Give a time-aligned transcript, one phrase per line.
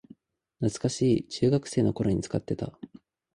[0.61, 2.73] 懐かしい、中学生の頃に使ってた